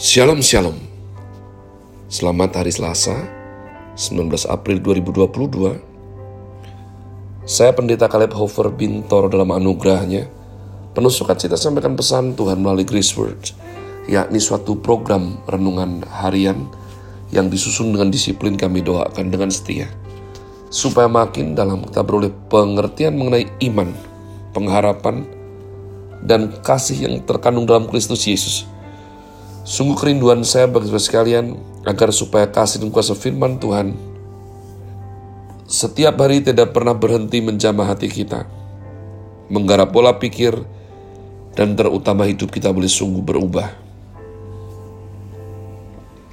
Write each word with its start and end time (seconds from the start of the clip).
Shalom 0.00 0.40
Shalom. 0.40 0.80
Selamat 2.08 2.56
hari 2.56 2.72
Selasa 2.72 3.20
19 4.00 4.32
April 4.48 4.80
2022 4.80 7.44
Saya 7.44 7.76
Pendeta 7.76 8.08
Caleb 8.08 8.32
Hofer 8.32 8.72
Bintor 8.72 9.28
dalam 9.28 9.52
anugerahnya 9.52 10.24
Penuh 10.96 11.12
sukacita 11.12 11.60
sampaikan 11.60 12.00
pesan 12.00 12.32
Tuhan 12.32 12.64
melalui 12.64 12.88
Grace 12.88 13.12
Word 13.12 13.52
Yakni 14.08 14.40
suatu 14.40 14.80
program 14.80 15.36
renungan 15.44 16.00
harian 16.08 16.64
Yang 17.28 17.60
disusun 17.60 17.92
dengan 17.92 18.08
disiplin 18.08 18.56
kami 18.56 18.80
doakan 18.80 19.28
dengan 19.28 19.52
setia 19.52 19.84
Supaya 20.72 21.12
makin 21.12 21.52
dalam 21.52 21.84
kita 21.84 22.00
beroleh 22.00 22.32
pengertian 22.48 23.20
mengenai 23.20 23.52
iman 23.68 23.92
Pengharapan 24.56 25.28
dan 26.24 26.56
kasih 26.64 27.04
yang 27.04 27.20
terkandung 27.28 27.68
dalam 27.68 27.84
Kristus 27.84 28.24
Yesus 28.24 28.79
Sungguh 29.60 29.96
kerinduan 29.96 30.40
saya 30.42 30.66
bagi 30.66 30.88
sekalian 30.88 31.56
agar 31.84 32.10
supaya 32.10 32.48
kasih 32.48 32.80
dan 32.80 32.88
kuasa 32.92 33.12
firman 33.16 33.60
Tuhan 33.60 34.10
setiap 35.70 36.18
hari 36.18 36.42
tidak 36.42 36.74
pernah 36.74 36.98
berhenti 36.98 37.38
menjamah 37.38 37.94
hati 37.94 38.10
kita, 38.10 38.42
menggarap 39.46 39.94
pola 39.94 40.18
pikir, 40.18 40.58
dan 41.54 41.78
terutama 41.78 42.26
hidup 42.26 42.50
kita 42.50 42.74
boleh 42.74 42.90
sungguh 42.90 43.22
berubah 43.22 43.70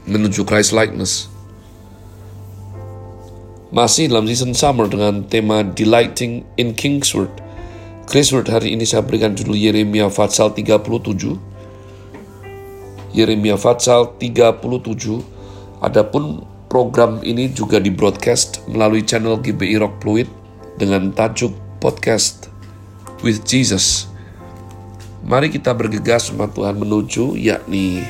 menuju 0.09 0.42
Christ 0.42 0.73
likeness. 0.73 1.30
Masih 3.70 4.09
dalam 4.09 4.26
season 4.26 4.56
summer 4.58 4.90
dengan 4.90 5.22
tema 5.28 5.62
Delighting 5.62 6.48
in 6.58 6.73
Kingsword. 6.73 7.30
Chrisword 8.09 8.50
hari 8.50 8.73
ini 8.73 8.90
saya 8.90 9.04
berikan 9.04 9.36
judul 9.36 9.59
Yeremia 9.59 10.08
Fatsal 10.09 10.50
37 10.56 11.47
Yeremia 13.18 13.58
Fatsal 13.58 14.14
37. 14.22 15.82
Adapun 15.82 16.46
program 16.70 17.18
ini 17.26 17.50
juga 17.50 17.82
di 17.82 17.90
broadcast 17.90 18.62
melalui 18.70 19.02
channel 19.02 19.42
GBI 19.42 19.82
Rock 19.82 20.06
Fluid 20.06 20.30
dengan 20.78 21.09
tajuk 21.09 21.50
podcast 21.82 22.54
with 23.26 23.42
Jesus. 23.42 24.06
Mari 25.26 25.50
kita 25.50 25.74
bergegas 25.74 26.30
umat 26.30 26.54
Tuhan 26.54 26.78
menuju 26.78 27.34
yakni 27.42 28.06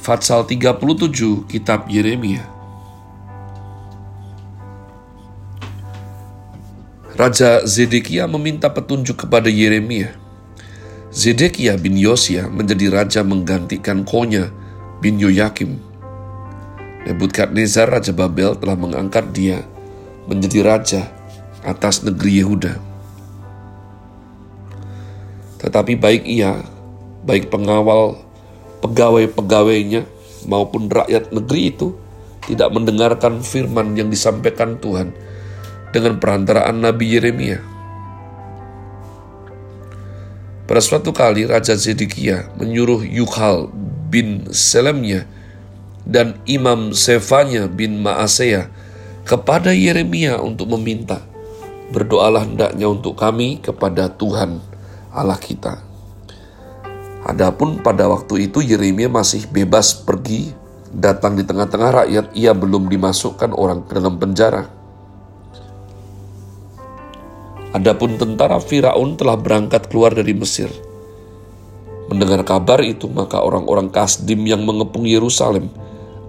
Fatsal 0.00 0.48
37 0.48 1.44
kitab 1.52 1.84
Yeremia. 1.92 2.48
Raja 7.16 7.64
Zedekia 7.64 8.24
meminta 8.24 8.72
petunjuk 8.72 9.24
kepada 9.24 9.48
Yeremia 9.52 10.25
Zedekia 11.16 11.80
bin 11.80 11.96
Yosia 11.96 12.44
menjadi 12.44 12.92
raja 12.92 13.24
menggantikan 13.24 14.04
Konya 14.04 14.52
bin 15.00 15.16
Yoyakim. 15.16 15.80
Nebukadnezar 17.08 17.88
Raja 17.88 18.12
Babel 18.12 18.52
telah 18.60 18.76
mengangkat 18.76 19.32
dia 19.32 19.64
menjadi 20.28 20.60
raja 20.60 21.02
atas 21.64 22.04
negeri 22.04 22.44
Yehuda. 22.44 22.76
Tetapi 25.56 25.96
baik 25.96 26.28
ia, 26.28 26.60
baik 27.24 27.48
pengawal 27.48 28.20
pegawai-pegawainya 28.84 30.04
maupun 30.44 30.92
rakyat 30.92 31.32
negeri 31.32 31.72
itu 31.72 31.96
tidak 32.44 32.68
mendengarkan 32.76 33.40
firman 33.40 33.96
yang 33.96 34.12
disampaikan 34.12 34.76
Tuhan 34.76 35.16
dengan 35.96 36.20
perantaraan 36.20 36.76
Nabi 36.76 37.16
Yeremia. 37.16 37.75
Pada 40.66 40.82
suatu 40.82 41.14
kali 41.14 41.46
Raja 41.46 41.78
Zedekia 41.78 42.50
menyuruh 42.58 43.06
Yukhal 43.06 43.70
bin 44.10 44.50
Selemnya 44.50 45.22
dan 46.02 46.42
Imam 46.42 46.90
Sefanya 46.90 47.70
bin 47.70 48.02
Maaseya 48.02 48.66
kepada 49.22 49.70
Yeremia 49.70 50.42
untuk 50.42 50.74
meminta, 50.74 51.22
berdoalah 51.94 52.46
hendaknya 52.46 52.90
untuk 52.90 53.14
kami 53.14 53.62
kepada 53.62 54.10
Tuhan 54.10 54.58
Allah 55.14 55.38
kita. 55.38 55.82
Adapun 57.26 57.78
pada 57.82 58.10
waktu 58.10 58.50
itu 58.50 58.58
Yeremia 58.58 59.06
masih 59.06 59.46
bebas 59.46 59.94
pergi 59.94 60.50
datang 60.90 61.38
di 61.38 61.46
tengah-tengah 61.46 62.06
rakyat, 62.06 62.26
ia 62.34 62.50
belum 62.54 62.90
dimasukkan 62.90 63.54
orang 63.54 63.86
ke 63.86 63.98
dalam 63.98 64.18
penjara. 64.18 64.75
Adapun 67.76 68.16
tentara 68.16 68.56
Firaun 68.56 69.20
telah 69.20 69.36
berangkat 69.36 69.92
keluar 69.92 70.16
dari 70.16 70.32
Mesir. 70.32 70.72
Mendengar 72.08 72.40
kabar 72.40 72.80
itu, 72.80 73.04
maka 73.04 73.44
orang-orang 73.44 73.92
Kasdim 73.92 74.48
yang 74.48 74.64
mengepung 74.64 75.04
Yerusalem 75.04 75.68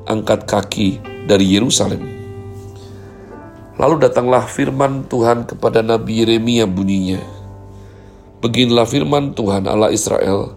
angkat 0.03 0.43
kaki 0.43 0.99
dari 1.23 1.47
Yerusalem. 1.47 2.03
Lalu 3.79 3.95
datanglah 4.03 4.43
firman 4.43 5.07
Tuhan 5.07 5.47
kepada 5.47 5.79
Nabi 5.79 6.27
Yeremia 6.27 6.67
bunyinya. 6.67 7.23
Beginilah 8.43 8.83
firman 8.83 9.31
Tuhan 9.31 9.71
Allah 9.71 9.95
Israel 9.95 10.51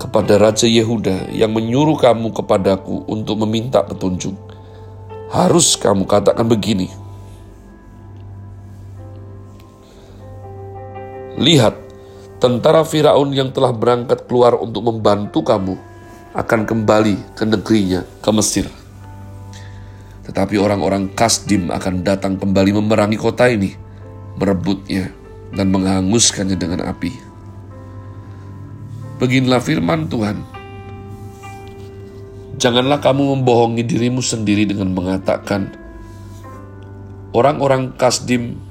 kepada 0.00 0.40
Raja 0.40 0.64
Yehuda 0.64 1.36
yang 1.36 1.52
menyuruh 1.52 2.00
kamu 2.00 2.32
kepadaku 2.32 3.04
untuk 3.12 3.44
meminta 3.44 3.84
petunjuk. 3.84 4.32
Harus 5.28 5.76
kamu 5.76 6.08
katakan 6.08 6.48
begini, 6.48 6.88
Lihat, 11.40 11.72
tentara 12.36 12.84
Firaun 12.84 13.32
yang 13.32 13.48
telah 13.48 13.72
berangkat 13.72 14.28
keluar 14.28 14.60
untuk 14.60 14.84
membantu 14.84 15.40
kamu 15.40 15.72
akan 16.36 16.68
kembali 16.68 17.32
ke 17.32 17.48
negerinya, 17.48 18.04
ke 18.20 18.28
Mesir. 18.28 18.68
Tetapi 20.28 20.60
orang-orang 20.60 21.08
Kasdim 21.16 21.72
akan 21.72 22.04
datang 22.04 22.36
kembali 22.36 22.76
memerangi 22.76 23.16
kota 23.16 23.48
ini, 23.48 23.72
merebutnya, 24.36 25.10
dan 25.56 25.72
menghanguskannya 25.72 26.60
dengan 26.60 26.84
api. 26.84 27.12
Beginilah 29.16 29.64
firman 29.64 30.12
Tuhan. 30.12 30.44
Janganlah 32.60 33.00
kamu 33.00 33.40
membohongi 33.40 33.80
dirimu 33.88 34.20
sendiri 34.20 34.68
dengan 34.68 34.92
mengatakan, 34.92 35.72
orang-orang 37.32 37.96
Kasdim 37.96 38.69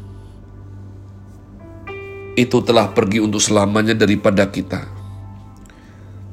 itu 2.40 2.64
telah 2.64 2.88
pergi 2.96 3.20
untuk 3.20 3.44
selamanya 3.44 3.92
daripada 3.92 4.48
kita. 4.48 4.88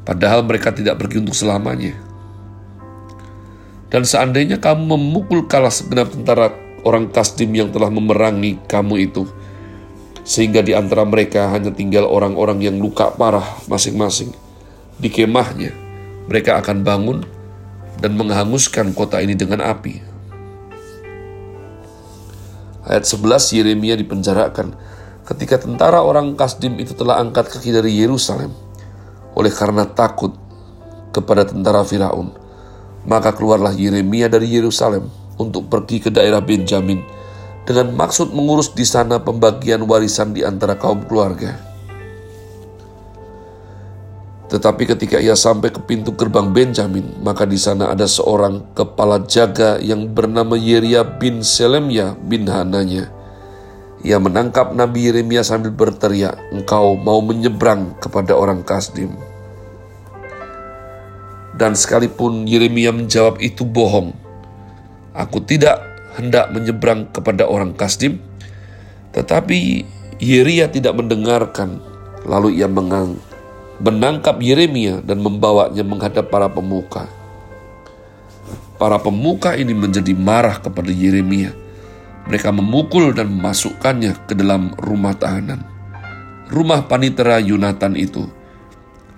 Padahal 0.06 0.47
mereka 0.47 0.71
tidak 0.71 1.03
pergi 1.03 1.19
untuk 1.19 1.34
selamanya. 1.34 1.99
Dan 3.91 4.06
seandainya 4.06 4.62
kamu 4.62 4.94
memukul 4.94 5.50
kalah 5.50 5.71
segenap 5.71 6.15
tentara 6.15 6.55
orang 6.87 7.11
Kasdim 7.11 7.50
yang 7.50 7.75
telah 7.75 7.91
memerangi 7.91 8.62
kamu 8.71 9.11
itu, 9.11 9.27
sehingga 10.22 10.62
di 10.62 10.78
antara 10.78 11.03
mereka 11.03 11.50
hanya 11.50 11.75
tinggal 11.75 12.06
orang-orang 12.06 12.62
yang 12.62 12.78
luka 12.78 13.11
parah 13.15 13.59
masing-masing, 13.67 14.31
di 15.03 15.11
kemahnya 15.11 15.75
mereka 16.31 16.62
akan 16.62 16.87
bangun 16.87 17.19
dan 17.99 18.15
menghanguskan 18.15 18.94
kota 18.94 19.19
ini 19.19 19.34
dengan 19.34 19.62
api. 19.62 20.03
Ayat 22.87 23.03
11 23.03 23.59
Yeremia 23.59 23.99
dipenjarakan 23.99 24.78
ketika 25.26 25.59
tentara 25.59 26.00
orang 26.06 26.38
Kasdim 26.38 26.78
itu 26.78 26.94
telah 26.94 27.19
angkat 27.19 27.50
kaki 27.50 27.75
dari 27.75 27.91
Yerusalem 27.98 28.54
oleh 29.34 29.50
karena 29.50 29.84
takut 29.84 30.32
kepada 31.10 31.42
tentara 31.42 31.82
Firaun. 31.82 32.31
Maka 33.06 33.34
keluarlah 33.34 33.75
Yeremia 33.75 34.26
dari 34.26 34.50
Yerusalem 34.50 35.06
untuk 35.38 35.70
pergi 35.70 36.03
ke 36.03 36.10
daerah 36.10 36.42
Benjamin 36.42 37.03
dengan 37.66 37.94
maksud 37.94 38.34
mengurus 38.34 38.75
di 38.75 38.87
sana 38.87 39.19
pembagian 39.19 39.82
warisan 39.87 40.34
di 40.34 40.42
antara 40.47 40.78
kaum 40.78 41.03
keluarga. 41.06 41.54
Tetapi 44.47 44.87
ketika 44.87 45.19
ia 45.19 45.34
sampai 45.34 45.75
ke 45.75 45.82
pintu 45.82 46.14
gerbang 46.14 46.55
Benjamin, 46.55 47.19
maka 47.19 47.43
di 47.43 47.58
sana 47.58 47.90
ada 47.90 48.06
seorang 48.06 48.62
kepala 48.79 49.26
jaga 49.26 49.82
yang 49.82 50.06
bernama 50.06 50.55
Yeria 50.55 51.02
bin 51.02 51.43
Selemya 51.43 52.14
bin 52.14 52.46
Hananya 52.46 53.16
ia 54.04 54.20
menangkap 54.20 54.76
Nabi 54.76 55.08
Yeremia 55.08 55.40
sambil 55.40 55.72
berteriak, 55.72 56.37
"Engkau 56.52 57.00
mau 57.00 57.25
menyeberang 57.25 57.96
kepada 57.96 58.37
orang 58.37 58.60
Kasdim." 58.60 59.16
Dan 61.56 61.72
sekalipun 61.72 62.44
Yeremia 62.44 62.93
menjawab 62.93 63.40
itu 63.40 63.64
bohong, 63.64 64.12
aku 65.16 65.40
tidak 65.40 65.81
hendak 66.20 66.52
menyeberang 66.52 67.08
kepada 67.08 67.48
orang 67.48 67.72
Kasdim, 67.72 68.20
tetapi 69.16 69.88
Yeria 70.20 70.69
tidak 70.69 70.93
mendengarkan. 71.00 71.81
Lalu 72.28 72.60
ia 72.60 72.69
mengang, 72.69 73.16
menangkap 73.81 74.37
Yeremia 74.37 75.00
dan 75.00 75.25
membawanya 75.25 75.81
menghadap 75.81 76.28
para 76.28 76.52
pemuka. 76.52 77.08
Para 78.76 79.00
pemuka 79.00 79.56
ini 79.56 79.72
menjadi 79.72 80.12
marah 80.12 80.60
kepada 80.60 80.93
Yeremia 80.93 81.66
mereka 82.26 82.50
memukul 82.50 83.14
dan 83.14 83.31
memasukkannya 83.31 84.26
ke 84.26 84.34
dalam 84.34 84.75
rumah 84.78 85.14
tahanan. 85.14 85.62
Rumah 86.46 86.87
panitera 86.87 87.43
Yunatan 87.43 87.99
itu 87.99 88.26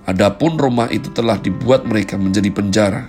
Adapun 0.09 0.57
rumah 0.57 0.89
itu 0.89 1.13
telah 1.13 1.37
dibuat 1.37 1.85
mereka 1.85 2.17
menjadi 2.17 2.49
penjara. 2.49 3.05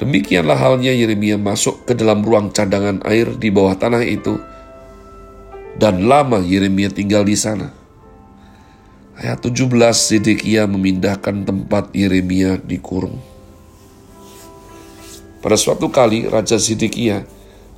Demikianlah 0.00 0.56
halnya 0.56 0.88
Yeremia 0.88 1.36
masuk 1.36 1.84
ke 1.84 1.92
dalam 1.92 2.24
ruang 2.24 2.48
cadangan 2.48 3.04
air 3.04 3.28
di 3.36 3.52
bawah 3.52 3.76
tanah 3.76 4.00
itu, 4.00 4.40
dan 5.76 6.08
lama 6.08 6.40
Yeremia 6.40 6.88
tinggal 6.88 7.28
di 7.28 7.36
sana. 7.36 7.68
Ayat 9.20 9.44
17 9.44 9.68
Zedekia 9.92 10.64
memindahkan 10.64 11.44
tempat 11.44 11.92
Yeremia 11.92 12.56
dikurung. 12.56 13.20
Pada 15.40 15.56
suatu 15.56 15.88
kali 15.88 16.28
Raja 16.28 16.60
Zedekia 16.60 17.24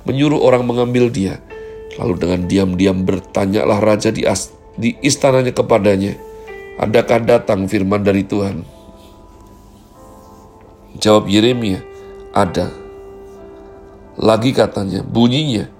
menyuruh 0.03 0.43
orang 0.43 0.67
mengambil 0.67 1.07
dia, 1.07 1.39
lalu 1.95 2.19
dengan 2.19 2.43
diam-diam 2.43 3.07
bertanyalah 3.07 3.79
Raja 3.79 4.11
di, 4.11 4.27
istananya 4.99 5.55
kepadanya, 5.55 6.19
adakah 6.75 7.23
datang 7.23 7.71
firman 7.71 8.03
dari 8.03 8.27
Tuhan? 8.27 8.67
Jawab 10.99 11.31
Yeremia, 11.31 11.79
ada. 12.35 12.67
Lagi 14.19 14.51
katanya, 14.51 14.99
bunyinya, 15.01 15.71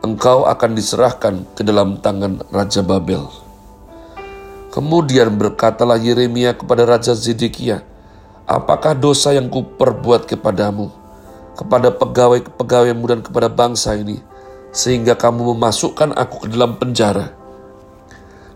engkau 0.00 0.48
akan 0.48 0.70
diserahkan 0.72 1.44
ke 1.52 1.62
dalam 1.62 2.00
tangan 2.00 2.40
Raja 2.48 2.80
Babel. 2.80 3.28
Kemudian 4.72 5.36
berkatalah 5.36 6.00
Yeremia 6.00 6.56
kepada 6.56 6.88
Raja 6.88 7.12
Zedekia, 7.12 7.84
Apakah 8.50 8.98
dosa 8.98 9.30
yang 9.30 9.46
kuperbuat 9.46 10.26
kepadamu, 10.26 10.90
kepada 11.54 11.94
pegawai-pegawaimu 11.94 13.04
dan 13.06 13.22
kepada 13.22 13.46
bangsa 13.46 13.94
ini, 13.94 14.18
sehingga 14.74 15.14
kamu 15.14 15.54
memasukkan 15.54 16.10
aku 16.18 16.42
ke 16.42 16.46
dalam 16.50 16.74
penjara? 16.74 17.30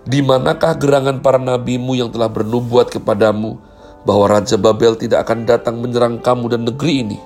Di 0.02 0.19
manakah 0.19 0.75
gerangan 0.75 1.23
para 1.23 1.38
nabimu 1.38 1.94
yang 1.94 2.11
telah 2.11 2.26
bernubuat 2.26 2.91
kepadamu, 2.91 3.55
bahwa 4.02 4.35
Raja 4.35 4.58
Babel 4.58 4.99
tidak 4.99 5.31
akan 5.31 5.46
datang 5.46 5.79
menyerang 5.79 6.19
kamu 6.19 6.58
dan 6.58 6.67
negeri 6.67 6.94
ini. 7.06 7.19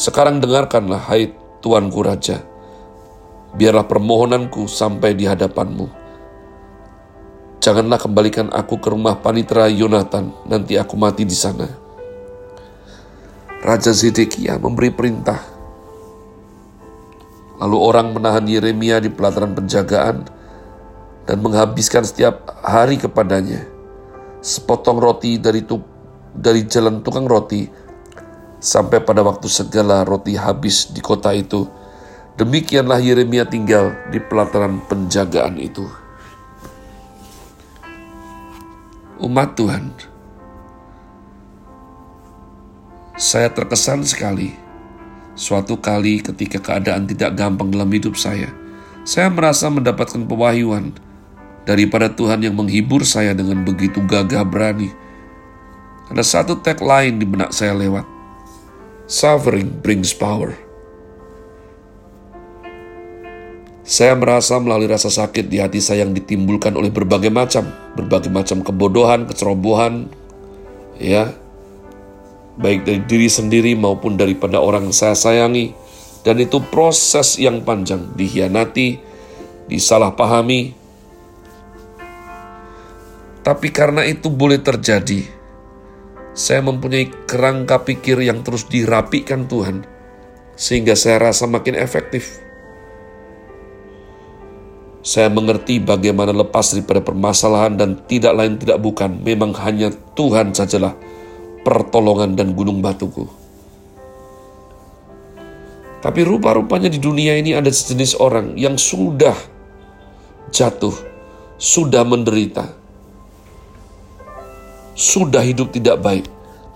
Sekarang 0.00 0.40
dengarkanlah, 0.40 1.12
hai 1.12 1.28
Tuanku 1.60 2.00
Raja. 2.00 2.40
Biarlah 3.52 3.84
permohonanku 3.84 4.64
sampai 4.64 5.12
di 5.12 5.28
hadapanmu. 5.28 6.01
Janganlah 7.62 8.02
kembalikan 8.02 8.50
aku 8.50 8.82
ke 8.82 8.90
rumah 8.90 9.22
panitra 9.22 9.70
Yonatan, 9.70 10.34
nanti 10.50 10.74
aku 10.74 10.98
mati 10.98 11.22
di 11.22 11.38
sana. 11.38 11.70
Raja 13.62 13.94
Zedekia 13.94 14.58
memberi 14.58 14.90
perintah. 14.90 15.38
Lalu 17.62 17.78
orang 17.78 18.18
menahan 18.18 18.42
Yeremia 18.50 18.98
di 18.98 19.14
pelataran 19.14 19.54
penjagaan, 19.54 20.26
dan 21.22 21.38
menghabiskan 21.38 22.02
setiap 22.02 22.50
hari 22.66 22.98
kepadanya. 22.98 23.62
Sepotong 24.42 24.98
roti 24.98 25.38
dari 25.38 25.62
tu, 25.62 25.78
dari 26.34 26.66
jalan 26.66 26.98
tukang 27.06 27.30
roti 27.30 27.62
sampai 28.58 29.06
pada 29.06 29.22
waktu 29.22 29.46
segala 29.46 30.02
roti 30.02 30.34
habis 30.34 30.90
di 30.90 30.98
kota 30.98 31.30
itu. 31.30 31.70
Demikianlah 32.34 32.98
Yeremia 32.98 33.46
tinggal 33.46 33.94
di 34.10 34.18
pelataran 34.18 34.82
penjagaan 34.90 35.62
itu. 35.62 36.01
Umat 39.22 39.54
Tuhan, 39.54 39.86
saya 43.14 43.46
terkesan 43.54 44.02
sekali 44.02 44.50
suatu 45.38 45.78
kali 45.78 46.18
ketika 46.18 46.58
keadaan 46.58 47.06
tidak 47.06 47.38
gampang 47.38 47.70
dalam 47.70 47.86
hidup 47.94 48.18
saya. 48.18 48.50
Saya 49.06 49.30
merasa 49.30 49.70
mendapatkan 49.70 50.26
pewahyuan 50.26 50.90
daripada 51.62 52.10
Tuhan 52.10 52.42
yang 52.42 52.58
menghibur 52.58 53.06
saya 53.06 53.30
dengan 53.30 53.62
begitu 53.62 54.02
gagah 54.02 54.42
berani. 54.42 54.90
Ada 56.10 56.26
satu 56.26 56.58
tagline 56.58 57.22
di 57.22 57.26
benak 57.26 57.54
saya 57.54 57.78
lewat. 57.78 58.02
Suffering 59.06 59.70
brings 59.86 60.10
power. 60.10 60.58
Saya 63.92 64.16
merasa 64.16 64.56
melalui 64.56 64.88
rasa 64.88 65.12
sakit 65.12 65.52
di 65.52 65.60
hati 65.60 65.76
saya 65.84 66.08
yang 66.08 66.16
ditimbulkan 66.16 66.72
oleh 66.80 66.88
berbagai 66.88 67.28
macam, 67.28 67.68
berbagai 67.92 68.32
macam 68.32 68.64
kebodohan, 68.64 69.28
kecerobohan, 69.28 70.08
ya, 70.96 71.36
baik 72.56 72.88
dari 72.88 73.04
diri 73.04 73.28
sendiri 73.28 73.76
maupun 73.76 74.16
daripada 74.16 74.64
orang 74.64 74.88
yang 74.88 74.96
saya 74.96 75.12
sayangi, 75.12 75.76
dan 76.24 76.40
itu 76.40 76.56
proses 76.72 77.36
yang 77.36 77.60
panjang, 77.68 78.16
dihianati, 78.16 78.96
disalahpahami, 79.68 80.72
tapi 83.44 83.68
karena 83.68 84.08
itu 84.08 84.32
boleh 84.32 84.64
terjadi, 84.64 85.20
saya 86.32 86.64
mempunyai 86.64 87.28
kerangka 87.28 87.84
pikir 87.84 88.24
yang 88.24 88.40
terus 88.40 88.64
dirapikan 88.72 89.44
Tuhan, 89.44 89.84
sehingga 90.56 90.96
saya 90.96 91.28
rasa 91.28 91.44
makin 91.44 91.76
efektif. 91.76 92.40
Saya 95.02 95.26
mengerti 95.26 95.82
bagaimana 95.82 96.30
lepas 96.30 96.70
daripada 96.70 97.02
permasalahan 97.02 97.74
dan 97.74 97.98
tidak 98.06 98.38
lain 98.38 98.54
tidak 98.54 98.78
bukan, 98.78 99.18
memang 99.18 99.50
hanya 99.58 99.90
Tuhan 100.14 100.54
sajalah 100.54 100.94
pertolongan 101.66 102.38
dan 102.38 102.54
gunung 102.54 102.78
batuku. 102.78 103.26
Tapi 106.02 106.20
rupa-rupanya 106.22 106.86
di 106.86 107.02
dunia 107.02 107.34
ini 107.34 107.54
ada 107.54 107.70
sejenis 107.70 108.18
orang 108.22 108.54
yang 108.54 108.78
sudah 108.78 109.34
jatuh, 110.54 110.94
sudah 111.58 112.06
menderita, 112.06 112.70
sudah 114.94 115.42
hidup 115.42 115.74
tidak 115.74 115.98
baik, 115.98 116.26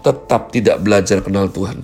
tetap 0.02 0.50
tidak 0.50 0.82
belajar 0.82 1.22
kenal 1.22 1.46
Tuhan. 1.46 1.82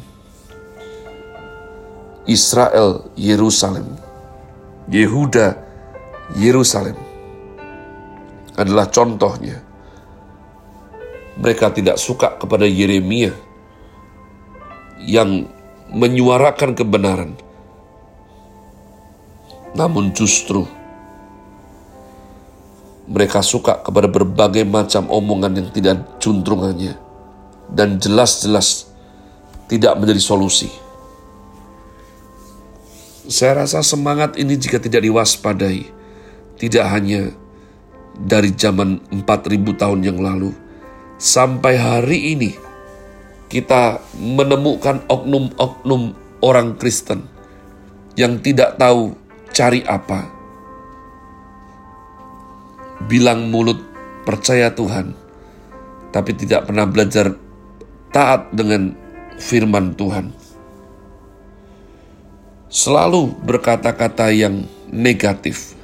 Israel, 2.27 3.11
Yerusalem, 3.19 3.99
Yehuda, 4.87 5.72
Yerusalem 6.37 6.96
adalah 8.56 8.88
contohnya. 8.88 9.61
Mereka 11.32 11.73
tidak 11.73 11.96
suka 11.96 12.37
kepada 12.37 12.69
Yeremia 12.69 13.32
yang 15.00 15.49
menyuarakan 15.88 16.76
kebenaran, 16.76 17.32
namun 19.73 20.12
justru 20.12 20.69
mereka 23.08 23.41
suka 23.41 23.81
kepada 23.81 24.12
berbagai 24.12 24.69
macam 24.69 25.08
omongan 25.08 25.53
yang 25.56 25.69
tidak 25.72 26.20
juntrungannya 26.20 27.01
dan 27.72 27.96
jelas-jelas 27.96 28.93
tidak 29.72 29.96
menjadi 29.96 30.20
solusi. 30.20 30.69
Saya 33.32 33.65
rasa 33.65 33.81
semangat 33.81 34.36
ini 34.36 34.60
jika 34.60 34.77
tidak 34.77 35.01
diwaspadai, 35.01 36.02
tidak 36.63 36.87
hanya 36.95 37.35
dari 38.15 38.55
zaman 38.55 39.03
4000 39.11 39.83
tahun 39.83 40.01
yang 40.07 40.23
lalu, 40.23 40.55
sampai 41.19 41.75
hari 41.75 42.39
ini 42.39 42.55
kita 43.51 43.99
menemukan 44.15 45.03
oknum-oknum 45.11 46.15
orang 46.39 46.79
Kristen 46.79 47.27
yang 48.15 48.39
tidak 48.39 48.79
tahu 48.79 49.19
cari 49.51 49.83
apa, 49.83 50.31
bilang 53.11 53.51
mulut 53.51 53.83
percaya 54.23 54.71
Tuhan, 54.71 55.19
tapi 56.15 56.31
tidak 56.39 56.71
pernah 56.71 56.87
belajar 56.87 57.35
taat 58.15 58.55
dengan 58.55 58.95
firman 59.35 59.99
Tuhan. 59.99 60.31
Selalu 62.71 63.35
berkata-kata 63.45 64.31
yang 64.31 64.65
negatif, 64.89 65.77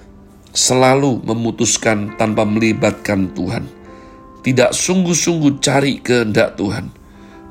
selalu 0.59 1.23
memutuskan 1.23 2.19
tanpa 2.19 2.43
melibatkan 2.43 3.31
Tuhan, 3.39 3.71
tidak 4.43 4.75
sungguh-sungguh 4.75 5.63
cari 5.63 6.03
kehendak 6.03 6.59
Tuhan, 6.59 6.91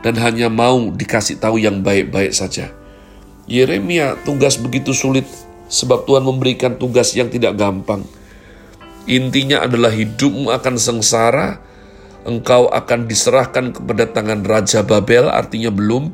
dan 0.03 0.19
hanya 0.19 0.51
mau 0.51 0.91
dikasih 0.91 1.39
tahu 1.39 1.63
yang 1.63 1.79
baik-baik 1.79 2.35
saja. 2.35 2.75
Yeremia 3.47 4.19
tugas 4.27 4.59
begitu 4.59 4.91
sulit 4.91 5.23
sebab 5.71 6.03
Tuhan 6.03 6.27
memberikan 6.27 6.75
tugas 6.75 7.15
yang 7.15 7.31
tidak 7.31 7.55
gampang 7.55 8.03
Intinya 9.07 9.63
adalah 9.63 9.87
hidupmu 9.87 10.51
akan 10.51 10.75
sengsara, 10.75 11.63
engkau 12.27 12.67
akan 12.67 13.07
diserahkan 13.07 13.71
kepada 13.71 14.03
tangan 14.11 14.43
Raja 14.43 14.83
Babel, 14.83 15.31
artinya 15.31 15.71
belum, 15.71 16.11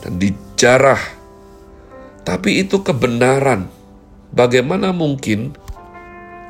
dan 0.00 0.16
dijarah. 0.16 0.96
Tapi 2.24 2.64
itu 2.64 2.80
kebenaran. 2.80 3.68
Bagaimana 4.38 4.94
mungkin 4.94 5.58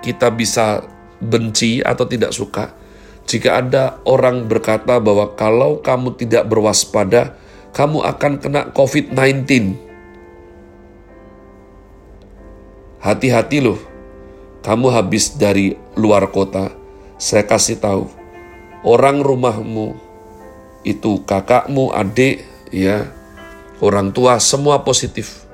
kita 0.04 0.28
bisa 0.28 0.84
benci 1.24 1.80
atau 1.80 2.04
tidak 2.04 2.36
suka 2.36 2.76
jika 3.28 3.60
ada 3.60 4.00
orang 4.08 4.48
berkata 4.48 4.96
bahwa 4.96 5.36
kalau 5.36 5.84
kamu 5.84 6.16
tidak 6.16 6.48
berwaspada, 6.48 7.36
kamu 7.76 8.00
akan 8.00 8.32
kena 8.40 8.72
COVID-19. 8.72 9.76
Hati-hati 13.04 13.60
loh, 13.60 13.76
kamu 14.64 14.88
habis 14.96 15.36
dari 15.36 15.76
luar 15.92 16.32
kota, 16.32 16.72
saya 17.20 17.44
kasih 17.44 17.76
tahu, 17.76 18.08
orang 18.80 19.20
rumahmu 19.20 19.92
itu 20.88 21.20
kakakmu, 21.28 21.92
adik, 21.92 22.48
ya, 22.72 23.12
orang 23.84 24.08
tua 24.08 24.40
semua 24.40 24.80
positif. 24.88 25.47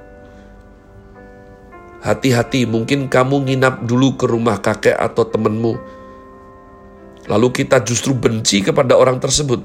Hati-hati, 2.04 2.68
mungkin 2.68 3.08
kamu 3.08 3.49
nginap 3.49 3.88
dulu 3.88 4.20
ke 4.20 4.28
rumah 4.28 4.61
kakek 4.61 4.92
atau 4.92 5.25
temanmu. 5.25 5.80
Lalu 7.32 7.49
kita 7.64 7.80
justru 7.80 8.12
benci 8.12 8.61
kepada 8.61 8.92
orang 8.92 9.16
tersebut. 9.16 9.64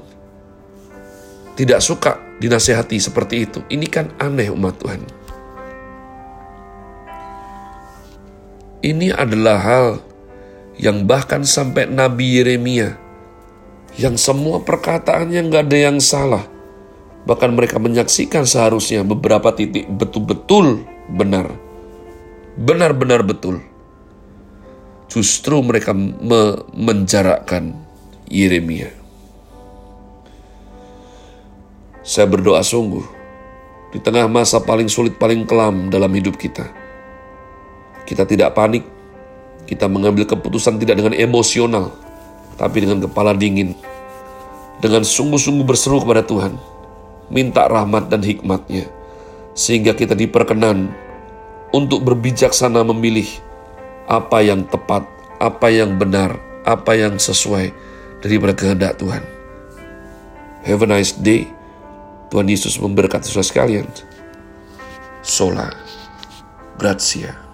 Tidak 1.52 1.76
suka 1.84 2.16
dinasehati 2.40 2.96
seperti 2.96 3.44
itu. 3.44 3.60
Ini 3.68 3.84
kan 3.92 4.16
aneh 4.16 4.48
umat 4.48 4.80
Tuhan. 4.80 5.04
Ini 8.80 9.12
adalah 9.12 9.60
hal 9.60 9.88
yang 10.80 11.04
bahkan 11.04 11.44
sampai 11.44 11.84
Nabi 11.84 12.40
Yeremia 12.40 12.96
yang 14.00 14.16
semua 14.16 14.64
perkataannya 14.64 15.44
nggak 15.44 15.64
ada 15.68 15.78
yang 15.92 16.00
salah. 16.00 16.48
Bahkan 17.28 17.52
mereka 17.52 17.76
menyaksikan 17.76 18.48
seharusnya 18.48 19.04
beberapa 19.04 19.52
titik 19.52 19.84
betul-betul 19.92 20.80
benar. 21.12 21.52
Benar-benar 22.60 23.24
betul. 23.24 23.64
Justru 25.08 25.58
mereka 25.64 25.96
me 25.96 26.60
menjarakkan 26.76 27.72
Yeremia. 28.28 28.92
Saya 32.04 32.28
berdoa 32.28 32.60
sungguh 32.60 33.02
di 33.90 33.98
tengah 33.98 34.28
masa 34.28 34.60
paling 34.60 34.86
sulit, 34.86 35.16
paling 35.16 35.48
kelam 35.48 35.90
dalam 35.90 36.12
hidup 36.14 36.38
kita 36.38 36.80
kita 38.10 38.26
tidak 38.26 38.58
panik, 38.58 38.82
kita 39.70 39.86
mengambil 39.86 40.26
keputusan 40.26 40.82
tidak 40.82 40.98
dengan 40.98 41.14
emosional, 41.14 41.94
tapi 42.58 42.82
dengan 42.82 43.06
kepala 43.06 43.38
dingin. 43.38 43.78
Dengan 44.82 45.06
sungguh-sungguh 45.06 45.62
berseru 45.62 46.02
kepada 46.02 46.26
Tuhan, 46.26 46.58
minta 47.30 47.70
rahmat 47.70 48.10
dan 48.10 48.26
hikmatnya, 48.26 48.90
sehingga 49.54 49.94
kita 49.94 50.18
diperkenan 50.18 50.90
untuk 51.70 52.02
berbijaksana 52.06 52.82
memilih 52.86 53.26
apa 54.10 54.42
yang 54.42 54.66
tepat, 54.66 55.06
apa 55.38 55.70
yang 55.70 55.94
benar, 55.98 56.38
apa 56.66 56.98
yang 56.98 57.16
sesuai 57.16 57.70
daripada 58.20 58.52
kehendak 58.54 58.98
Tuhan. 58.98 59.22
Have 60.66 60.84
a 60.84 60.88
nice 60.88 61.14
day. 61.16 61.48
Tuhan 62.30 62.46
Yesus 62.46 62.78
memberkati 62.78 63.26
saudara 63.26 63.46
sekalian. 63.46 63.86
Sola. 65.22 65.66
Grazie. 66.78 67.49